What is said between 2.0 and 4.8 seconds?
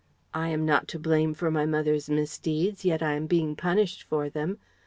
misdeeds, yet I am being punished for them.